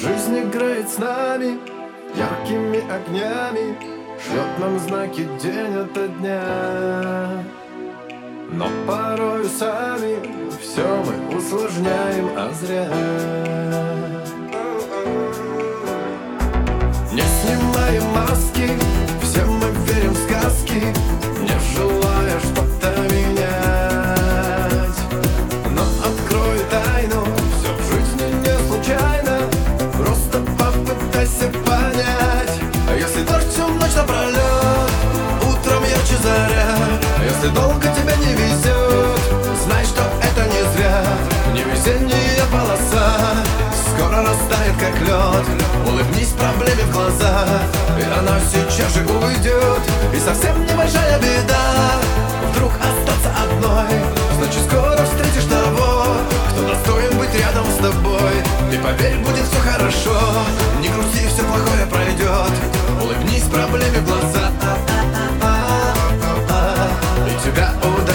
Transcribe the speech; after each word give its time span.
Жизнь 0.00 0.38
играет 0.38 0.88
с 0.88 0.96
нами 0.96 1.58
яркими 2.16 2.78
огнями 2.90 3.76
Шлет 4.18 4.58
нам 4.58 4.78
знаки 4.78 5.28
день 5.42 5.76
ото 5.76 6.08
дня. 6.08 7.44
Но 8.50 8.66
порою 8.86 9.44
сами 9.44 10.16
все 10.58 10.86
мы 11.04 11.36
усложняем, 11.36 12.30
а 12.34 12.50
зря. 12.54 12.88
Не 17.12 17.22
снимаем 17.22 18.04
маски, 18.14 18.70
все 19.22 19.44
мы 19.44 19.68
верим 19.86 20.12
в 20.12 20.18
сказки 20.18 21.19
если 37.42 37.54
долго 37.54 37.80
тебя 37.80 38.16
не 38.16 38.34
везет, 38.34 39.20
знай, 39.64 39.82
что 39.84 40.02
это 40.20 40.46
не 40.46 40.62
зря. 40.74 41.02
Не 41.54 41.62
везение 41.62 42.42
полоса 42.52 43.16
скоро 43.88 44.18
растает 44.18 44.74
как 44.78 45.00
лед. 45.00 45.46
Улыбнись 45.86 46.34
проблеме 46.38 46.82
в 46.84 46.92
глаза 46.92 47.46
И 47.98 48.02
она 48.02 48.38
сейчас 48.40 48.94
же 48.94 49.00
уйдет. 49.00 49.80
И 50.14 50.20
совсем 50.20 50.66
небольшая 50.66 51.18
беда 51.18 51.79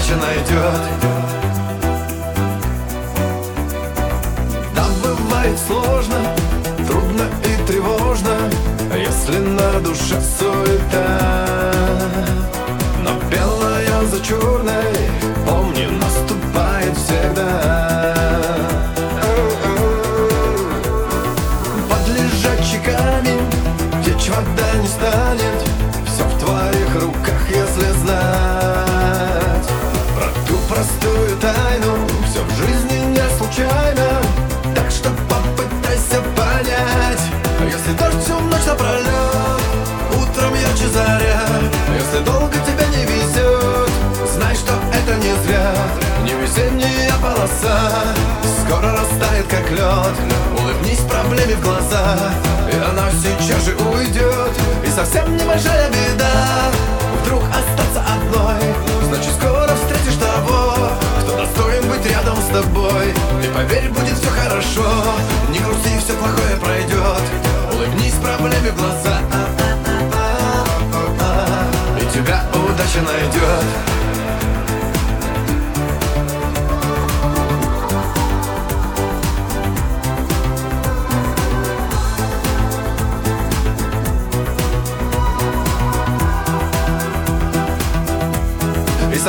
удача 0.06 0.16
найдет 0.17 0.81
Да, 4.75 4.86
бывает 5.03 5.58
сложно, 5.67 6.36
трудно 6.88 7.23
и 7.44 7.67
тревожно 7.67 8.50
Если 8.95 9.39
на 9.39 9.80
душе 9.80 10.22
суета. 10.38 11.73
Но 13.03 13.11
белое 13.30 14.06
за 14.06 14.22
полоса 47.46 47.92
Скоро 48.66 48.92
растает, 48.92 49.46
как 49.48 49.70
лед. 49.72 50.16
Улыбнись 50.58 51.00
проблеме 51.00 51.56
в 51.56 51.62
глаза. 51.62 52.18
И 52.72 52.76
она 52.76 53.10
сейчас 53.12 53.64
же 53.64 53.76
уйдет. 53.76 54.52
И 54.84 54.90
совсем 54.90 55.36
небольшая 55.38 55.90
беда. 55.90 56.72
Вдруг 57.22 57.44
остаться 57.50 58.02
одной. 58.02 58.60
Значит, 59.08 59.32
скоро 59.39 59.70
встретишь 59.76 60.20
того 60.20 60.89
Кто 61.22 61.38
достоин 61.38 61.88
быть 61.89 62.05
рядом 62.10 62.38
с 62.38 62.48
тобой. 62.48 63.14
И 63.44 63.48
поверь, 63.54 63.89
будет 63.89 64.17
все 64.17 64.30
хорошо. 64.30 64.89
Не 65.50 65.60
грусти, 65.60 66.00
все 66.04 66.14
плохое 66.14 66.58
пройдет 66.58 67.22
Улыбнись 67.72 68.14
проблеме 68.14 68.72
в 68.72 68.78
глаза. 68.78 69.20
И 72.02 72.14
тебя 72.14 72.44
удача 72.54 73.02
найдет 73.02 74.05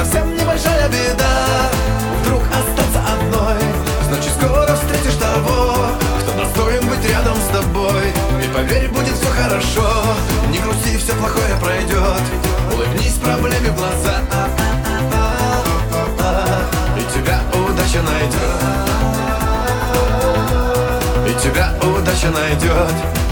совсем 0.06 0.37
небольшая 0.37 0.89
беда. 0.89 1.71
Вдруг 2.22 2.43
остаться 2.43 3.00
одной. 3.15 3.59
Значит 4.09 4.33
скоро 4.41 4.75
встретишь 4.77 5.19
того 5.19 5.89
Кто 6.21 6.33
достоин 6.44 6.89
быть 6.89 7.05
рядом 7.09 7.37
с 7.37 7.49
тобой. 7.53 8.12
И 8.43 8.49
поверь, 8.55 8.89
будет 8.89 9.15
все 9.15 9.28
хорошо. 9.31 9.89
Не 10.50 10.59
грусти, 10.59 10.97
все 10.97 11.12
плохое 11.15 11.56
пройдет 11.61 12.22
Улыбнись 12.72 13.15
проблеме 13.15 13.71
в 13.71 13.77
глаза. 13.77 14.22
И 16.97 17.19
тебя 17.19 17.41
удача 17.53 18.03
найдет 18.03 18.62
И 21.27 21.43
тебя 21.43 21.73
удача 21.83 22.31
найдет 22.31 23.25